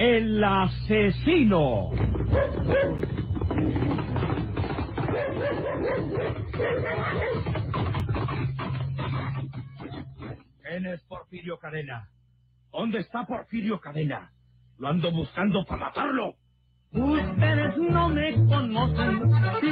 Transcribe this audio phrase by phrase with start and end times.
[0.00, 1.90] el asesino.
[10.62, 12.08] ¿Quién es Porfirio Cadena?
[12.72, 14.32] ¿Dónde está Porfirio Cadena?
[14.78, 16.34] Lo ando buscando para matarlo.
[16.92, 19.20] Ustedes no me conocen,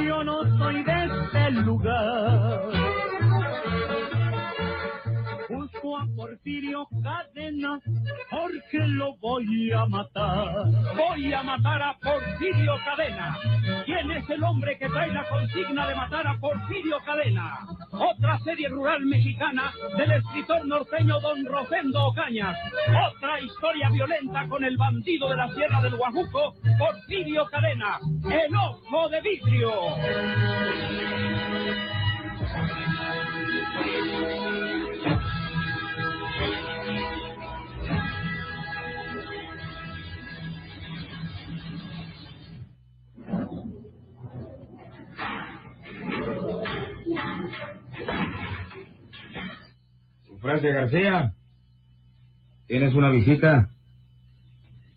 [0.05, 3.08] yo no soy de este lugar.
[5.79, 7.79] A Porfirio Cadena
[8.29, 10.65] porque lo voy a matar.
[10.93, 13.37] Voy a matar a Porfirio Cadena.
[13.85, 17.65] ¿Quién es el hombre que trae la consigna de matar a Porfirio Cadena?
[17.93, 22.53] Otra serie rural mexicana del escritor norteño don Rosendo Ocaña.
[23.07, 27.99] Otra historia violenta con el bandido de la Sierra del Guajuco, Porfirio Cadena.
[28.29, 29.71] El ojo de vidrio.
[50.41, 51.33] Francia García,
[52.67, 53.69] ¿tienes una visita?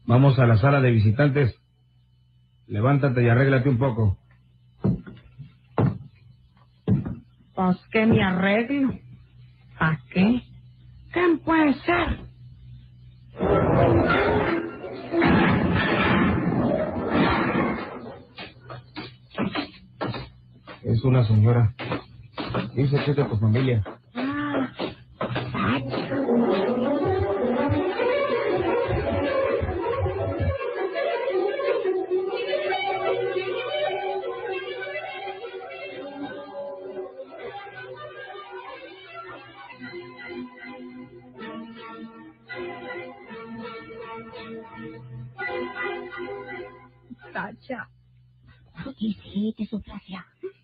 [0.06, 1.54] Vamos a la sala de visitantes.
[2.68, 4.18] Levántate y arréglate un poco.
[7.54, 8.94] Pues que me arreglo.
[9.78, 10.42] ¿Para qué?
[11.12, 12.20] ¿Quién puede ser?
[20.84, 21.74] Es una señora.
[22.74, 23.82] Dice que es de tu familia.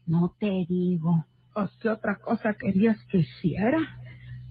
[0.07, 1.25] No te digo.
[1.59, 3.79] ¿o qué otra cosa querías que hiciera?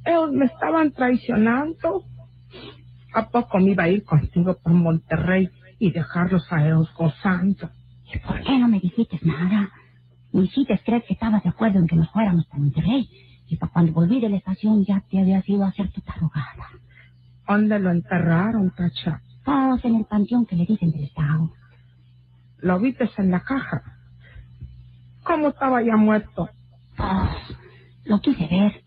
[0.06, 2.04] Ellos me estaban traicionando.
[3.14, 5.50] ¿A poco me iba a ir contigo por Monterrey
[5.80, 7.70] y dejarlos a ellos gozando?
[8.14, 9.70] ¿Y por qué no me dijiste nada?
[10.34, 13.10] Me hiciste creer que estabas de acuerdo en que nos fuéramos para Monterrey.
[13.48, 16.68] Y para cuando volví de la estación ya te habías ido a hacer tu tarugada.
[17.48, 19.22] ¿Dónde lo enterraron, Tacha?
[19.46, 21.54] Todos en el panteón que le dicen del Estado.
[22.60, 23.97] ¿Lo viste en la caja?
[25.28, 26.50] ¿Cómo estaba ya muerto?
[26.98, 27.58] Pues,
[28.06, 28.84] lo quise ver.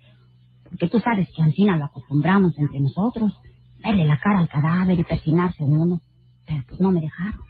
[0.64, 3.32] Porque tú sabes que Ancina lo acostumbramos entre nosotros.
[3.84, 6.00] Verle la cara al cadáver y persinarse en uno.
[6.46, 7.40] Pero pues no me dejaron.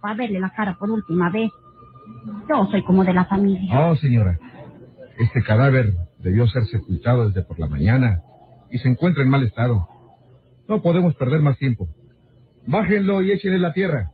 [0.00, 1.50] Para verle la cara por última vez.
[2.48, 3.88] Yo soy como de la familia.
[3.88, 4.38] Oh, señora.
[5.18, 8.22] Este cadáver debió ser sepultado desde por la mañana
[8.70, 9.88] y se encuentra en mal estado.
[10.68, 11.88] No podemos perder más tiempo.
[12.66, 14.10] Bájenlo y échenle la tierra.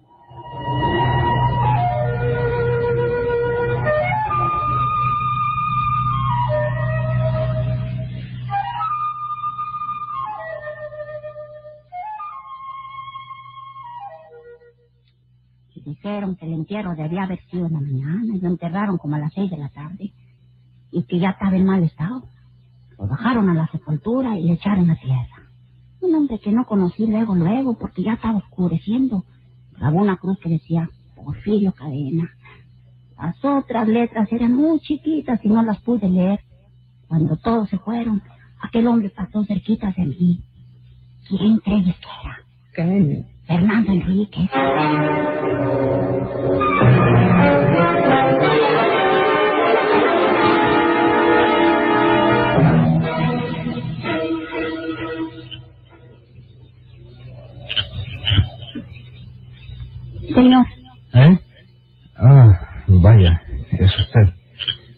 [15.85, 19.19] Dijeron que el entierro debía haber sido en la mañana y lo enterraron como a
[19.19, 20.13] las seis de la tarde.
[20.91, 22.25] Y que ya estaba en mal estado.
[22.99, 25.49] Lo bajaron a la sepultura y le echaron a tierra.
[26.01, 29.25] Un hombre que no conocí luego, luego, porque ya estaba oscureciendo.
[29.77, 32.31] Grabó una cruz que decía Porfirio Cadena.
[33.17, 36.41] Las otras letras eran muy chiquitas y no las pude leer.
[37.09, 38.23] Cuando todos se fueron,
[38.61, 40.41] aquel hombre pasó cerquita de mí.
[41.29, 42.39] ¿Quién crees que era?
[42.75, 43.32] ¿Qué?
[43.53, 44.49] Fernando Enríquez.
[60.35, 60.67] Señor,
[61.15, 61.39] ¿Eh?
[62.17, 64.29] Ah, vaya, es usted.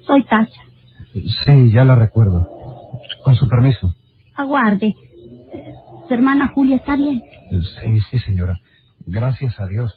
[0.06, 0.60] soy Tacha.
[1.12, 2.48] Sí, ya la recuerdo.
[3.24, 3.94] Con su permiso.
[4.34, 4.94] Aguarde.
[6.08, 7.22] Su hermana Julia está bien.
[7.50, 8.58] Sí, sí, señora.
[9.06, 9.92] Gracias a Dios.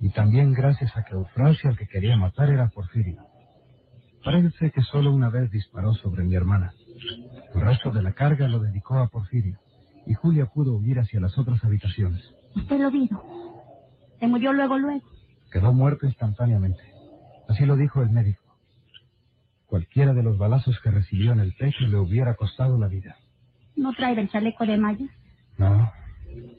[0.00, 3.22] Y también gracias a que Eufrasia al que quería matar era Porfirio.
[4.24, 6.72] Parece que solo una vez disparó sobre mi hermana.
[7.54, 9.58] El resto de la carga lo dedicó a Porfirio.
[10.06, 12.22] Y Julia pudo huir hacia las otras habitaciones.
[12.54, 13.08] Usted lo vio.
[14.18, 15.04] Se murió luego, luego.
[15.52, 16.82] Quedó muerto instantáneamente.
[17.48, 18.42] Así lo dijo el médico.
[19.66, 23.16] cualquiera de los balazos que recibió en el pecho le hubiera costado la vida.
[23.76, 25.06] ¿No trae el chaleco de malla?
[25.58, 25.90] No,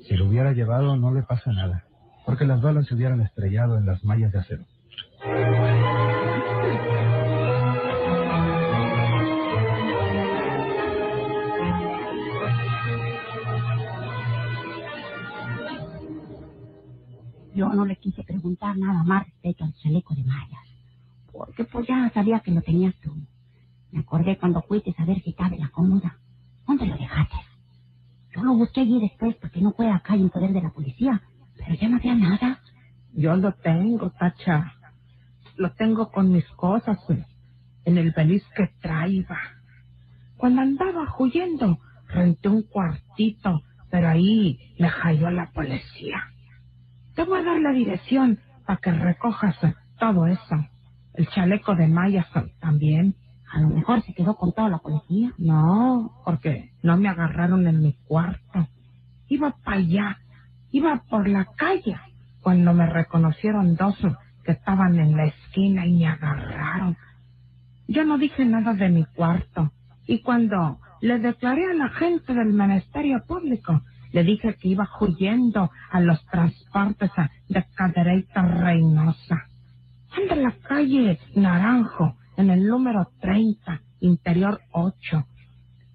[0.07, 1.83] si lo hubiera llevado no le pasa nada,
[2.25, 4.63] porque las balas se hubieran estrellado en las mallas de acero.
[17.53, 20.63] Yo no le quise preguntar nada más respecto al chaleco de mallas,
[21.31, 23.11] porque pues ya sabía que lo tenías tú.
[23.91, 26.19] Me acordé cuando fuiste a ver si en la cómoda.
[26.67, 27.46] ¿Dónde lo dejaste?
[28.37, 31.23] Yo lo busqué allí después porque no fue acá en poder de la policía,
[31.57, 32.59] pero ya no había nada.
[33.13, 34.73] Yo lo tengo, Tacha.
[35.55, 36.99] Lo tengo con mis cosas
[37.83, 39.25] en el beliz que traía.
[40.37, 41.79] Cuando andaba huyendo,
[42.09, 46.21] renté un cuartito, pero ahí me halló la policía.
[47.15, 49.57] Te voy a dar la dirección para que recojas
[49.99, 50.55] todo eso.
[51.15, 53.15] El chaleco de eh, también.
[53.51, 55.33] A lo mejor se quedó con toda la policía.
[55.37, 58.67] No, porque no me agarraron en mi cuarto.
[59.29, 60.17] Iba para allá,
[60.71, 61.97] iba por la calle,
[62.41, 63.97] cuando me reconocieron dos
[64.43, 66.97] que estaban en la esquina y me agarraron.
[67.87, 69.71] Yo no dije nada de mi cuarto.
[70.05, 75.69] Y cuando le declaré a la gente del Ministerio Público, le dije que iba huyendo
[75.91, 77.11] a los transportes
[77.49, 79.47] de Cadereyta Reynosa.
[80.15, 85.25] Anda en la calle Naranjo, en el número 30, interior 8.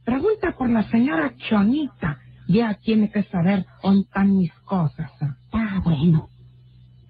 [0.05, 2.21] Pregunta por la señora Chonita.
[2.49, 5.11] Ya tiene que saber dónde están mis cosas.
[5.13, 6.29] Está bueno.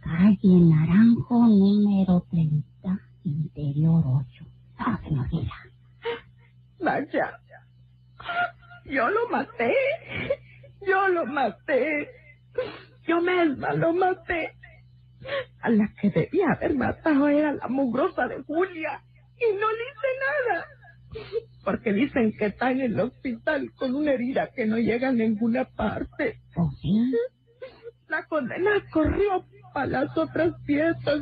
[0.00, 2.64] Calle Naranjo, número 30,
[3.24, 4.46] interior 8.
[4.78, 5.52] Ah, se me olvida.
[6.80, 7.40] Vaya,
[8.86, 9.74] yo lo maté.
[10.86, 12.08] Yo lo maté.
[13.06, 14.52] Yo misma lo maté.
[15.62, 19.02] A la que debía haber matado era la mugrosa de Julia.
[19.42, 20.66] Y no le hice nada.
[21.64, 25.64] Porque dicen que está en el hospital con una herida que no llega a ninguna
[25.64, 26.38] parte.
[26.56, 27.12] ¿Oh, sí?
[28.08, 29.44] La condena corrió
[29.74, 31.20] a las otras fiestas.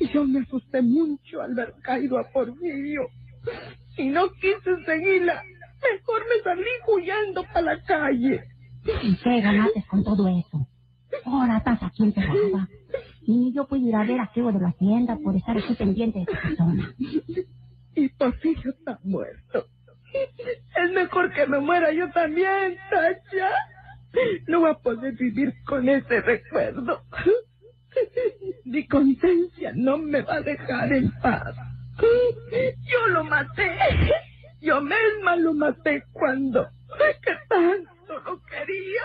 [0.00, 3.08] Y yo me asusté mucho al ver caído a Porfirio.
[3.96, 5.42] Y no quise seguirla.
[5.92, 8.44] Mejor me salí huyendo para la calle.
[9.02, 10.66] ¿Y qué ganaste con todo eso?
[11.24, 12.68] Ahora estás aquí encerrada.
[13.26, 16.18] Y yo puedo ir a ver a Keo de la hacienda por estar aquí pendiente
[16.20, 16.94] de esa persona.
[17.96, 19.66] Y Porfirio está muerto.
[20.12, 23.50] Es mejor que me muera yo también, Tacha.
[24.48, 27.02] No voy a poder vivir con ese recuerdo.
[28.64, 31.54] Mi conciencia no me va a dejar en paz.
[32.82, 33.76] Yo lo maté.
[34.60, 36.68] Yo misma lo maté cuando
[37.22, 39.02] que tanto lo quería.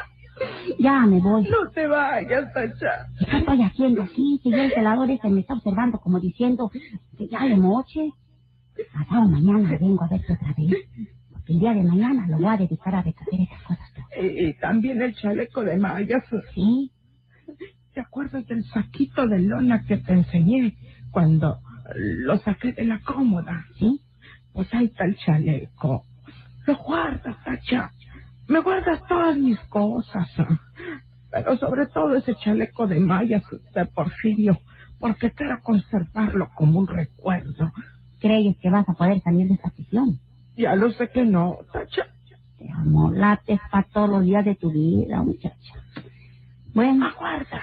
[0.80, 1.44] Ya me voy.
[1.50, 3.08] No te vayas, Tacha.
[3.30, 4.40] ¿Qué estoy haciendo aquí?
[4.44, 6.72] Si yo el celador ese me está observando como diciendo
[7.18, 8.12] que ya le moche.
[8.94, 10.78] Pasado mañana vengo a verte otra vez.
[11.34, 13.90] Porque el día de mañana lo voy a dedicar a recoger esas cosas.
[14.22, 16.24] Y, y también el chaleco de mallas.
[16.54, 16.92] ¿Sí?
[17.94, 20.78] ¿Te acuerdas del saquito de lona que te enseñé
[21.12, 21.60] cuando
[21.96, 23.66] lo saqué de la cómoda?
[23.78, 24.00] ¿Sí?
[24.54, 26.06] Pues ahí está el chaleco.
[26.68, 27.92] Lo guardas, Tacha.
[28.50, 30.28] Me guardas todas mis cosas.
[31.32, 33.44] Pero sobre todo ese chaleco de mallas
[33.76, 34.58] de Porfirio,
[35.00, 37.72] porque quiero conservarlo como un recuerdo.
[38.20, 40.20] ¿Crees que vas a poder salir de esta prisión?
[40.58, 42.08] Ya lo sé que no, Tacha.
[42.58, 45.76] Te amolates para todos los días de tu vida, muchacha.
[46.74, 47.62] Bueno, Aguarda.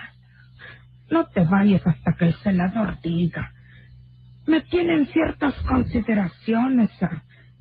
[1.10, 3.52] No te vayas hasta que el celador diga.
[4.46, 6.90] Me tienen ciertas consideraciones,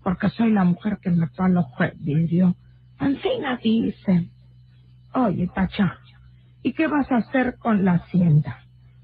[0.04, 1.66] porque soy la mujer que mató a los
[1.96, 2.56] Vidrio.
[3.00, 4.32] Ancina dicen.
[5.14, 5.98] Oye, Tacha,
[6.64, 8.60] ¿y qué vas a hacer con la hacienda?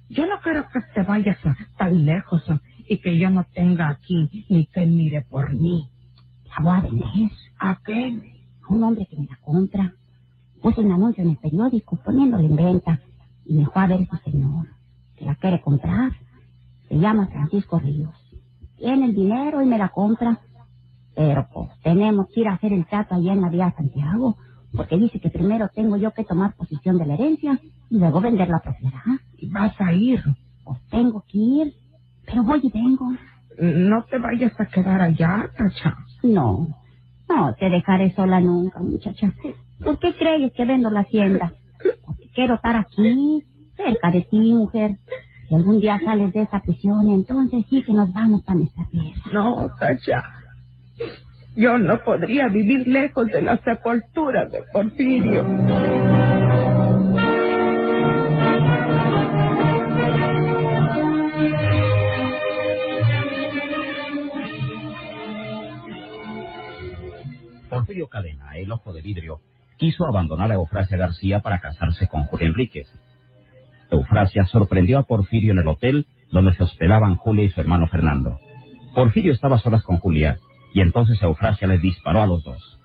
[0.10, 1.38] Yo no quiero que te vayas
[1.78, 2.44] tan lejos
[2.88, 5.90] y que yo no tenga aquí ni que mire por mí.
[6.62, 7.32] voy a vender.
[7.60, 8.20] ¿A qué?
[8.64, 9.94] A un hombre que me la compra.
[10.62, 13.00] Puse un anuncio en el periódico poniéndole en venta
[13.46, 14.68] y me fue a ver ese señor
[15.16, 16.12] que la quiere comprar.
[16.90, 18.14] Se llama Francisco Ríos.
[18.78, 20.40] Tiene el dinero y me la compra.
[21.16, 24.38] Pero pues tenemos que ir a hacer el trato allá en la vía Santiago,
[24.76, 28.48] porque dice que primero tengo yo que tomar posesión de la herencia y luego vender
[28.50, 29.02] la propiedad.
[29.38, 30.24] ¿Y vas a ir?
[30.64, 31.74] Pues tengo que ir,
[32.26, 33.12] pero voy y vengo.
[33.60, 35.98] No te vayas a quedar allá, Tacha.
[36.24, 36.68] No,
[37.30, 39.34] no te dejaré sola nunca, muchacha.
[39.84, 41.54] ¿Por qué crees que vendo la hacienda?
[42.06, 43.44] Porque quiero estar aquí,
[43.76, 44.98] cerca de ti, mujer.
[45.50, 49.22] Si algún día sales de esa prisión, entonces sí que nos vamos a nuestra tierra.
[49.34, 50.24] No, Tacha.
[51.56, 55.46] Yo no podría vivir lejos de la sepultura de Porfirio.
[67.70, 69.42] Porfirio Cadena, el ojo de vidrio,
[69.78, 72.88] quiso abandonar a Eufrasia García para casarse con Julia Enríquez.
[73.90, 78.40] Eufrasia sorprendió a Porfirio en el hotel donde se hospedaban Julia y su hermano Fernando.
[78.96, 80.40] Porfirio estaba solas con Julia
[80.74, 82.80] y entonces Eufrasia le disparó a los dos.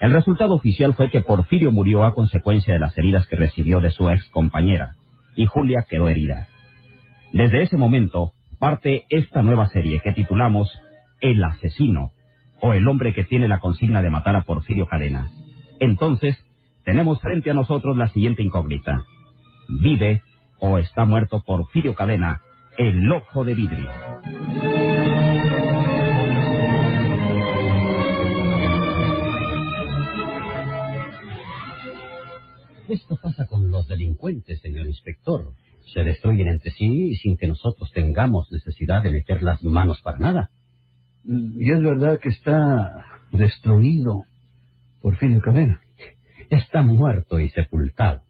[0.00, 3.90] El resultado oficial fue que Porfirio murió a consecuencia de las heridas que recibió de
[3.90, 4.96] su ex compañera
[5.36, 6.48] y Julia quedó herida.
[7.32, 10.70] Desde ese momento parte esta nueva serie que titulamos
[11.20, 12.12] El asesino
[12.60, 15.30] o el hombre que tiene la consigna de matar a Porfirio Cadena.
[15.80, 16.36] Entonces,
[16.84, 19.04] tenemos frente a nosotros la siguiente incógnita.
[19.68, 20.22] ¿Vive
[20.58, 22.40] o está muerto Porfirio Cadena,
[22.78, 23.90] el ojo de vidrio?
[32.92, 35.54] Esto pasa con los delincuentes, señor inspector.
[35.94, 40.50] Se destruyen entre sí sin que nosotros tengamos necesidad de meter las manos para nada.
[41.24, 44.24] Y es verdad que está destruido
[45.00, 45.80] Porfirio Cadena.
[46.50, 48.20] Está muerto y sepultado.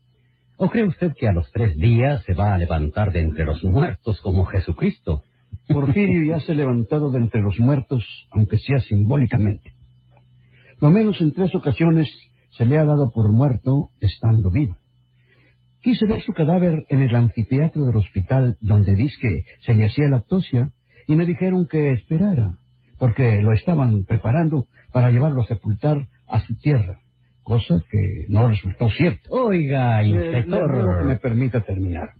[0.58, 3.64] ¿O cree usted que a los tres días se va a levantar de entre los
[3.64, 5.24] muertos como Jesucristo?
[5.66, 9.72] Porfirio ya se ha levantado de entre los muertos, aunque sea simbólicamente.
[10.80, 12.08] Lo menos en tres ocasiones
[12.52, 14.76] se le ha dado por muerto estando vivo.
[15.80, 20.08] Quise ver su cadáver en el anfiteatro del hospital donde dice que se le hacía
[20.08, 20.70] la autopsia
[21.08, 22.56] y me dijeron que esperara,
[22.98, 27.00] porque lo estaban preparando para llevarlo a sepultar a su tierra,
[27.42, 29.28] cosa que no resultó cierta.
[29.30, 30.98] Oiga, Eh, inspector.
[31.00, 32.10] que me permita terminar.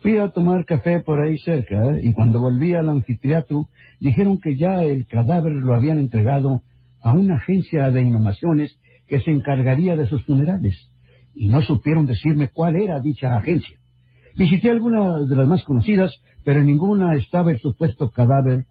[0.00, 3.68] Fui a tomar café por ahí cerca y cuando volví al anfiteatro
[3.98, 6.62] dijeron que ya el cadáver lo habían entregado
[7.02, 10.90] a una agencia de inhumaciones que se encargaría de sus funerales
[11.34, 13.76] y no supieron decirme cuál era dicha agencia.
[14.36, 16.12] Visité algunas de las más conocidas,
[16.44, 18.66] pero en ninguna estaba el supuesto cadáver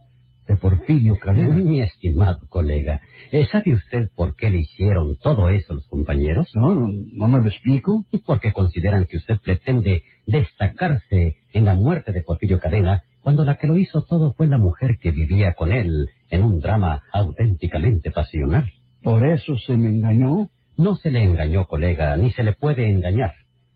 [0.47, 1.55] de Porfirio Cadena.
[1.55, 6.49] Mi estimado colega, ¿eh, ¿sabe usted por qué le hicieron todo eso los compañeros?
[6.53, 8.05] No, no, no me lo explico.
[8.25, 13.67] Porque consideran que usted pretende destacarse en la muerte de Porfirio Cadena, cuando la que
[13.67, 18.69] lo hizo todo fue la mujer que vivía con él en un drama auténticamente pasional.
[19.03, 20.49] Por eso se me engañó.
[20.77, 23.33] No se le engañó, colega, ni se le puede engañar,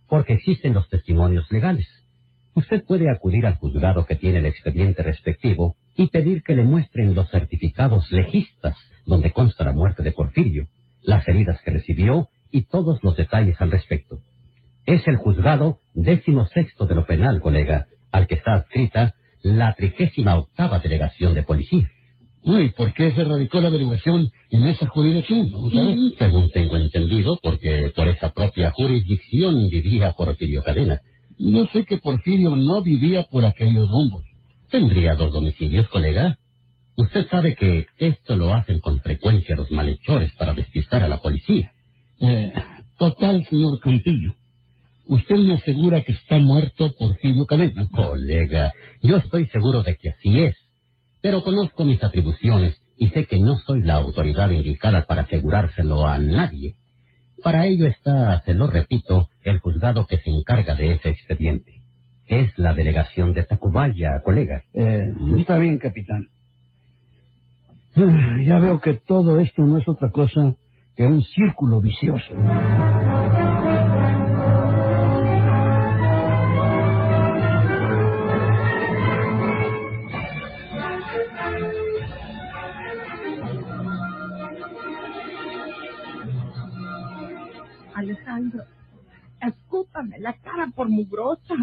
[0.08, 1.88] porque existen los testimonios legales.
[2.56, 7.14] Usted puede acudir al juzgado que tiene el expediente respectivo y pedir que le muestren
[7.14, 10.70] los certificados legistas donde consta la muerte de Porfirio,
[11.04, 14.22] las heridas que recibió y todos los detalles al respecto.
[14.86, 20.36] Es el juzgado décimo sexto de lo penal, colega, al que está adscrita la trigésima
[20.36, 21.92] octava delegación de policía.
[22.48, 25.52] ¿Y por qué se radicó la delegación en esa jurisdicción?
[25.52, 25.60] ¿No?
[25.68, 31.02] Mm, Según tengo entendido, porque por esa propia jurisdicción vivía Porfirio Cadena.
[31.38, 34.24] Yo sé que Porfirio no vivía por aquellos rumbos.
[34.72, 36.40] ¿Tendría dos domicilios, colega?
[36.96, 41.74] Usted sabe que esto lo hacen con frecuencia los malhechores para despistar a la policía.
[42.22, 42.54] Eh,
[42.98, 44.34] total, señor Campillo.
[45.06, 47.90] Usted me asegura que está muerto Porfirio Cadena.
[47.90, 50.56] Colega, yo estoy seguro de que así es.
[51.22, 56.18] Pero conozco mis atribuciones y sé que no soy la autoridad indicada para asegurárselo a
[56.18, 56.76] nadie.
[57.44, 61.82] Para ello está, se lo repito, el juzgado que se encarga de ese expediente.
[62.26, 64.64] Es la delegación de Tacubaya, colega.
[64.74, 66.28] Eh, está bien, capitán.
[67.96, 70.56] Ah, Ya veo que todo esto no es otra cosa
[70.96, 72.34] que un círculo vicioso.
[89.98, 91.56] Escúpame la cara por mugrosa,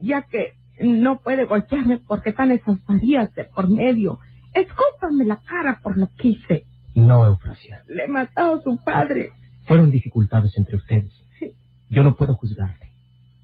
[0.00, 4.18] ya que no puede golpearme porque están esas varillas de por medio.
[4.54, 6.66] Escúpame la cara por lo que hice.
[6.94, 7.82] No, Eufrasia.
[7.88, 9.32] Le he matado a su padre.
[9.66, 11.12] Fueron dificultades entre ustedes.
[11.38, 11.52] Sí.
[11.90, 12.92] Yo no puedo juzgarte.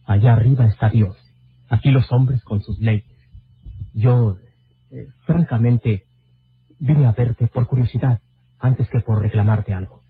[0.06, 1.16] Allá arriba está Dios.
[1.68, 3.04] Aquí los hombres con sus leyes.
[3.92, 4.38] Yo,
[4.90, 6.04] eh, francamente,
[6.78, 8.20] vine a verte por curiosidad
[8.58, 10.00] antes que por reclamarte algo.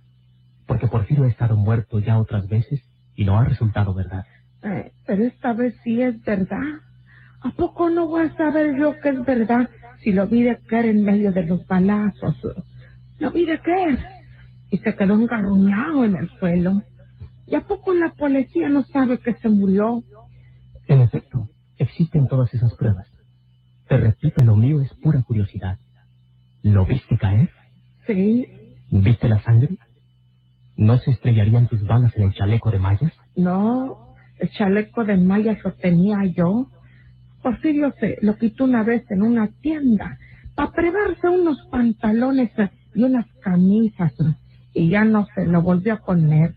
[0.66, 2.82] Porque Porfirio ha estado muerto ya otras veces
[3.16, 4.24] y no ha resultado verdad.
[4.62, 6.80] Eh, pero esta vez sí es verdad.
[7.40, 9.68] ¿A poco no voy a saber yo que es verdad
[10.02, 12.36] si lo vi de caer en medio de los balazos?
[13.18, 13.98] Lo vi de caer
[14.70, 16.82] y se quedó engarruñado en el suelo.
[17.46, 20.02] ¿Y a poco la policía no sabe que se murió?
[20.88, 23.06] En efecto, existen todas esas pruebas.
[23.88, 25.78] Te repito, lo mío es pura curiosidad.
[26.62, 27.50] ¿Lo viste caer?
[28.06, 28.46] Sí,
[28.90, 29.76] ¿Viste la sangre?
[30.76, 33.12] ¿No se estrellarían tus balas en el chaleco de mallas?
[33.36, 36.66] no, el chaleco de mallas lo tenía yo.
[37.42, 40.18] Porfirio se lo quitó una vez en una tienda
[40.54, 42.50] para prevarse unos pantalones
[42.94, 44.12] y unas camisas
[44.72, 46.54] y ya no se lo volvió a poner.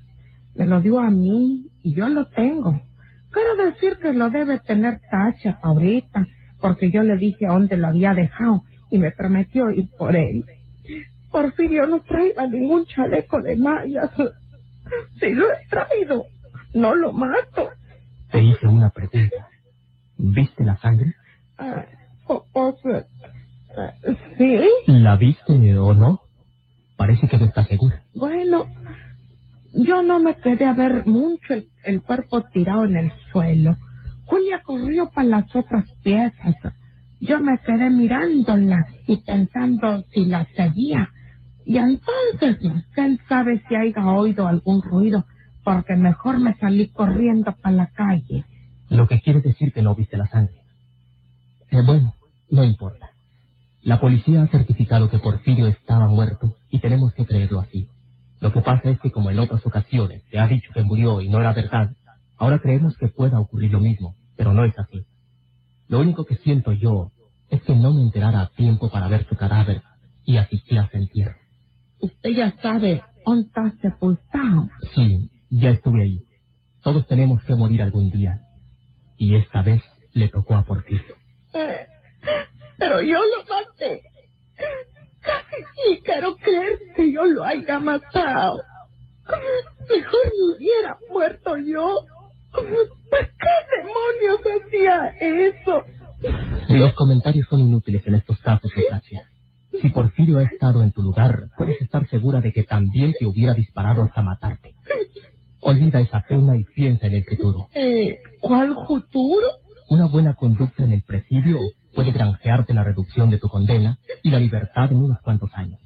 [0.56, 2.82] Me lo dio a mí y yo lo tengo.
[3.32, 6.26] Quiero decir que lo debe tener Tacha ahorita,
[6.60, 10.46] porque yo le dije a dónde lo había dejado y me prometió ir por él.
[11.38, 14.12] Porfirio no traiga ningún chaleco de mallas.
[15.20, 16.28] Si lo he traído,
[16.74, 17.70] no lo mato.
[18.32, 19.50] Te hice una pregunta.
[20.18, 21.14] ¿Viste la sangre?
[21.58, 21.86] Ah,
[24.38, 24.60] sí.
[24.88, 26.22] ¿La viste o no?
[26.96, 28.02] Parece que no estás segura.
[28.16, 28.66] Bueno,
[29.74, 33.76] yo no me quedé a ver mucho el, el cuerpo tirado en el suelo.
[34.26, 36.56] Julia corrió para las otras piezas.
[37.20, 41.12] Yo me quedé mirándola y pensando si la seguía.
[41.68, 42.60] Y entonces,
[42.96, 45.26] él sabe si haya oído algún ruido,
[45.66, 48.46] porque mejor me salí corriendo para la calle.
[48.88, 50.62] Lo que quiere decir que no viste la sangre.
[51.70, 52.14] Eh, bueno,
[52.50, 53.10] no importa.
[53.82, 57.90] La policía ha certificado que Porfirio estaba muerto y tenemos que creerlo así.
[58.40, 61.28] Lo que pasa es que como en otras ocasiones se ha dicho que murió y
[61.28, 61.92] no era verdad,
[62.38, 65.06] ahora creemos que pueda ocurrir lo mismo, pero no es así.
[65.90, 67.12] Lo único que siento yo
[67.50, 69.82] es que no me enterara a tiempo para ver su cadáver
[70.24, 71.47] y asistir a su entierro.
[72.00, 74.70] Usted ya sabe dónde está sepultado.
[74.94, 76.24] Sí, ya estuve ahí.
[76.82, 78.42] Todos tenemos que morir algún día.
[79.18, 79.82] Y esta vez
[80.14, 81.16] le tocó a Porfirio.
[81.54, 81.88] Eh,
[82.78, 84.04] pero yo lo maté.
[85.22, 88.62] Casi sí quiero creer que yo lo haya matado.
[89.90, 92.06] Mejor me hubiera muerto yo.
[92.52, 95.84] ¿Por qué demonios hacía eso?
[96.70, 99.30] Los comentarios son inútiles en estos casos, Gracia.
[99.82, 103.54] Si Porfirio ha estado en tu lugar, puedes estar segura de que también te hubiera
[103.54, 104.76] disparado hasta matarte.
[105.60, 107.68] Olvida esa pena y piensa en el futuro.
[107.74, 109.46] Eh, ¿Cuál futuro?
[109.90, 111.60] Una buena conducta en el presidio
[111.94, 115.80] puede granjearte la reducción de tu condena y la libertad en unos cuantos años.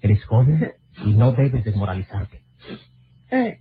[0.00, 0.72] Eres joven
[1.04, 2.42] y no debes desmoralizarte.
[3.30, 3.58] Eh,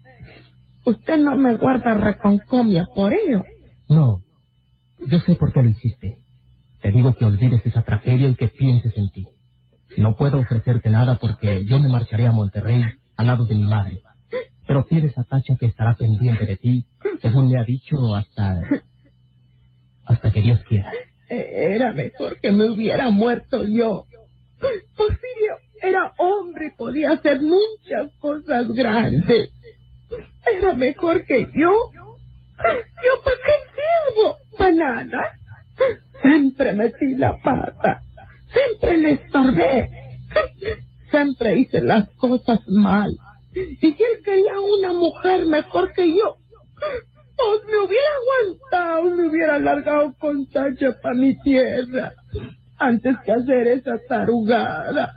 [0.85, 3.43] usted no me guarda reconcomia por ello.
[3.89, 4.21] No,
[4.99, 6.19] yo sé por qué lo hiciste.
[6.81, 9.27] Te digo que olvides esa tragedia y que pienses en ti.
[9.97, 12.83] No puedo ofrecerte nada porque yo me marcharé a Monterrey
[13.17, 14.01] al lado de mi madre.
[14.67, 16.85] Pero tienes a Tacha que estará pendiente de ti,
[17.21, 18.61] según me ha dicho, hasta...
[20.05, 20.91] hasta que Dios quiera.
[21.29, 24.05] Era mejor que me hubiera muerto yo.
[24.95, 29.51] Porfirio era hombre y podía hacer muchas cosas grandes.
[30.45, 31.71] Era mejor que yo.
[31.91, 34.37] ¿Yo para qué sirvo?
[34.57, 35.31] Para nada.
[36.21, 38.01] Siempre metí la pata.
[38.55, 39.89] Siempre le estorbé.
[41.11, 43.15] Siempre hice las cosas mal.
[43.53, 46.37] Y si él quería una mujer mejor que yo,
[47.37, 52.13] pues me hubiera aguantado, me hubiera largado con Tacha para mi tierra,
[52.77, 55.13] antes que hacer esa tarugada.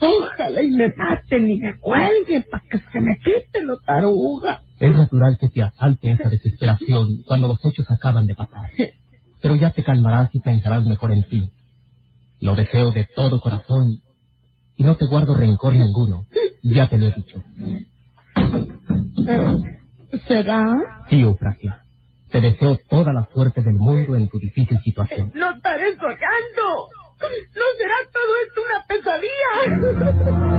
[0.00, 4.60] Ojalá y me maten y me cuelguen para que se me quite lo taruga.
[4.78, 8.70] Es natural que te asalte esa desesperación cuando los hechos acaban de pasar.
[9.40, 11.50] Pero ya te calmarás y pensarás mejor en ti.
[12.44, 14.02] Lo deseo de todo corazón
[14.76, 16.26] y no te guardo rencor ninguno.
[16.62, 17.42] Ya te lo he dicho.
[20.28, 20.76] ¿Será?
[21.08, 21.82] Sí, Eufrasia.
[22.30, 25.32] Te deseo toda la suerte del mundo en tu difícil situación.
[25.34, 26.90] No estaré soñando.
[27.22, 30.53] No será todo esto una pesadilla.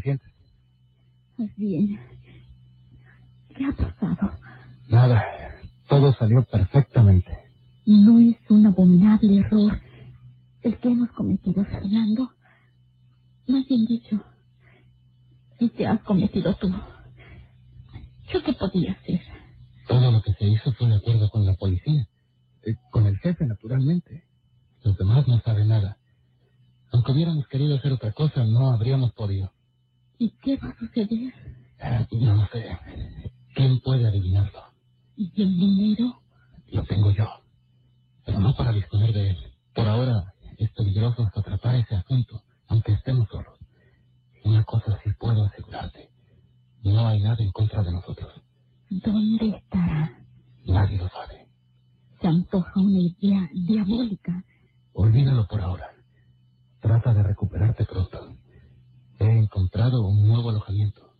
[0.00, 0.32] Te sientes?
[1.36, 2.00] Pues bien.
[3.54, 4.32] ¿Qué ha pasado?
[4.88, 5.24] Nada.
[5.88, 7.30] Todo salió perfectamente.
[7.86, 9.80] ¿No es un abominable error
[10.62, 12.30] el que hemos cometido, Fernando?
[13.48, 14.22] Más bien dicho,
[15.58, 16.68] el que has cometido tú.
[18.32, 19.20] ¿Yo qué podía hacer?
[19.88, 22.06] Todo lo que se hizo fue de acuerdo con la policía.
[22.62, 24.24] Eh, con el jefe, naturalmente.
[24.84, 25.98] Los demás no saben nada.
[26.92, 29.52] Aunque hubiéramos querido hacer otra cosa, no habríamos podido.
[30.20, 31.32] ¿Y qué va a suceder?
[31.78, 32.78] Eh, no lo sé.
[33.54, 34.60] ¿Quién puede adivinarlo?
[35.16, 36.20] ¿Y el dinero?
[36.68, 37.24] Lo tengo yo.
[38.26, 39.38] Pero no para disponer de él.
[39.74, 43.58] Por ahora es peligroso hasta atrapar ese asunto, aunque estemos solos.
[44.44, 46.10] Una cosa sí puedo asegurarte.
[46.84, 48.42] No hay nada en contra de nosotros.
[48.90, 50.18] ¿Dónde estará?
[50.66, 51.48] Nadie lo sabe.
[52.20, 54.44] Se antoja una idea diabólica.
[54.92, 55.86] Olvídalo por ahora.
[56.80, 58.36] Trata de recuperarte pronto.
[59.20, 61.12] He encontrado un nuevo alojamiento.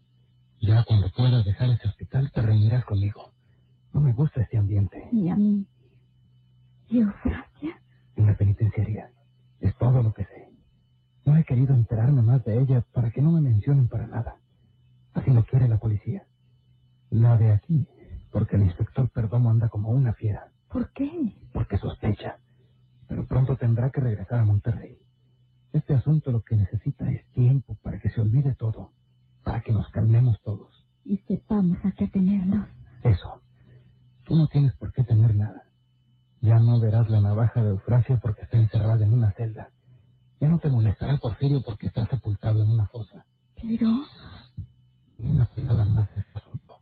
[0.58, 3.34] Ya cuando puedas dejar ese hospital te reunirás conmigo.
[3.92, 5.06] No me gusta este ambiente.
[5.12, 5.66] Y a mí.
[6.88, 7.82] ¿Y Eufrasia?
[8.16, 9.10] En la penitenciaría.
[9.60, 10.48] Es todo lo que sé.
[11.26, 14.36] No he querido enterarme más de ella para que no me mencionen para nada.
[15.12, 16.24] Así lo quiere la policía.
[17.10, 17.86] La de aquí,
[18.32, 20.48] porque el inspector Perdomo anda como una fiera.
[20.70, 21.36] ¿Por qué?
[21.52, 22.38] Porque sospecha.
[23.08, 24.98] Pero pronto tendrá que regresar a Monterrey.
[25.72, 28.92] Este asunto lo que necesita es tiempo para que se olvide todo,
[29.44, 30.84] para que nos calmemos todos.
[31.04, 32.68] Y sepamos a qué tenernos.
[33.04, 33.40] Eso.
[34.24, 35.64] Tú no tienes por qué temer nada.
[36.40, 39.70] Ya no verás la navaja de Eufrasia porque está encerrada en una celda.
[40.40, 43.26] Ya no te molestará Porfirio porque está sepultado en una fosa.
[43.60, 43.88] Pero...
[45.18, 46.78] Una pelada más de este asunto.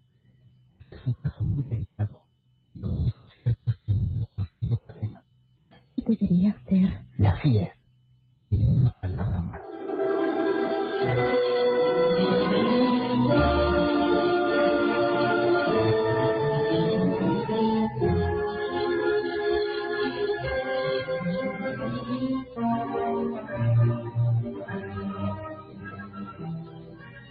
[0.80, 2.22] Este es un caso muy delicado.
[2.74, 4.28] Lo único cierto es que no.
[5.96, 7.04] Debería ser.
[7.18, 7.77] Y así es.
[8.50, 9.60] Y una palabra más.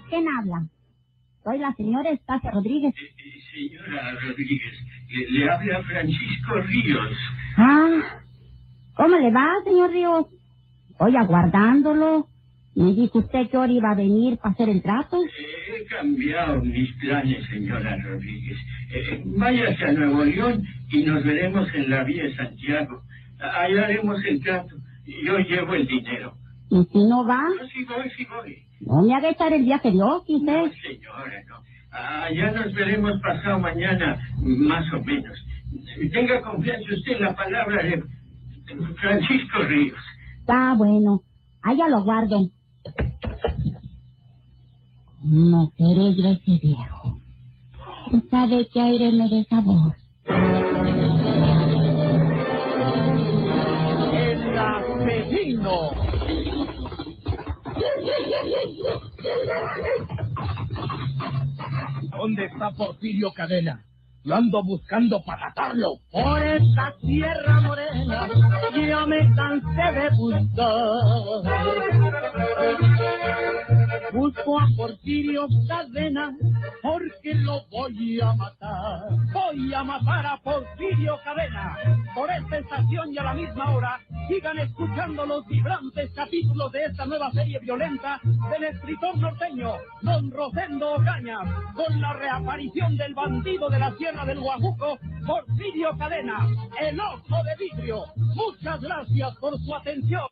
[0.10, 0.68] ¿Quién habla?
[1.44, 2.94] Soy la señora Estacia Rodríguez.
[3.54, 4.74] Señora Rodríguez,
[5.10, 7.18] le, le habla Francisco Ríos.
[7.58, 8.22] Ah,
[8.96, 10.26] ¿cómo le va, señor Ríos?
[11.00, 12.28] Voy aguardándolo.
[12.76, 15.18] Me dijo usted que ahora iba a venir para hacer el trato.
[15.24, 18.58] He cambiado mis planes, señora Rodríguez.
[18.94, 23.02] Eh, váyase a Nuevo León y nos veremos en la vía de Santiago.
[23.40, 24.76] Ahí haremos el trato.
[25.26, 26.34] Yo llevo el dinero.
[26.70, 28.58] Y si no va, No, sí voy, sí voy.
[28.82, 30.72] no me haga echar el viaje de Oquis, No, ¿eh?
[30.82, 31.56] señora, no.
[31.98, 35.34] Allá nos veremos pasado mañana, más o menos.
[36.12, 38.04] Tenga confianza usted en la palabra de
[39.02, 39.98] Francisco Ríos.
[40.48, 41.24] Está bueno.
[41.62, 42.50] Allá lo guardo.
[45.22, 47.20] No seré yo ese viejo.
[48.32, 49.98] ¿Sabe qué aire me de sabor?
[54.14, 55.92] El asesino.
[62.18, 63.84] ¿Dónde está Porfirio Cadena?
[64.28, 66.00] Lo ando buscando para matarlo.
[66.12, 68.28] Por esta tierra morena
[68.76, 71.48] ya me cansé de buscar.
[74.14, 76.36] Busco a Porfirio Cadena
[76.82, 79.10] porque lo voy a matar.
[79.34, 81.78] Voy a matar a Porfirio Cadena.
[82.16, 87.06] Por esta estación y a la misma hora, sigan escuchando los vibrantes capítulos de esta
[87.06, 88.20] nueva serie violenta
[88.52, 91.40] del escritor norteño, don Rosendo Ocaña,
[91.74, 96.48] con la reaparición del bandido de la Sierra del Guajuco, Porfirio Cadena,
[96.80, 98.06] el ojo de vidrio.
[98.16, 100.28] Muchas gracias por su atención.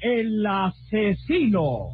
[0.00, 1.90] El asesino.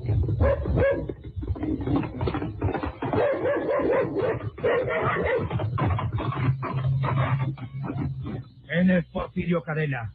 [8.67, 10.13] ¿Quién es Porfirio Cadena?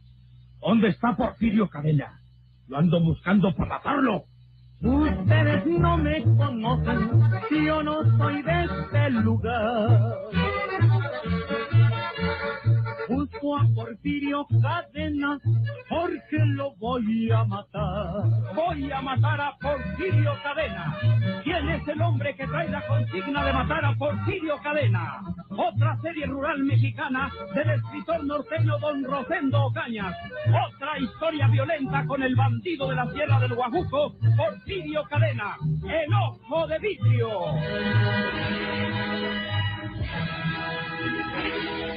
[0.61, 2.19] ¿Dónde está Porfirio Cadena?
[2.67, 4.25] Lo ando buscando para matarlo.
[4.81, 7.09] Ustedes no me conocen,
[7.65, 10.15] yo no soy de este lugar.
[13.39, 15.39] A Porfirio Cadena
[15.87, 18.25] porque lo voy a matar.
[18.53, 20.97] Voy a matar a Porfirio Cadena.
[21.43, 25.21] ¿Quién es el hombre que trae la consigna de matar a Porfirio Cadena?
[25.51, 30.17] Otra serie rural mexicana del escritor norteño don Rosendo Ocañas.
[30.67, 35.55] Otra historia violenta con el bandido de la Sierra del Guajuco, Porfirio Cadena,
[35.87, 37.29] el ojo de vidrio.